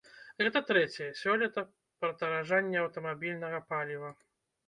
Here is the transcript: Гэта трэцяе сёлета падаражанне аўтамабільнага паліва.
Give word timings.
Гэта 0.43 0.61
трэцяе 0.69 1.09
сёлета 1.19 1.63
падаражанне 2.05 2.77
аўтамабільнага 2.85 3.59
паліва. 3.75 4.09